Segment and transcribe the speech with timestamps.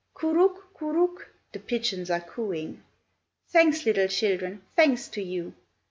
[0.15, 0.73] "Curuck!
[0.73, 2.81] Curuck!" the pigeons are cooing.
[3.49, 5.53] "Thanks, little children, thanks to you!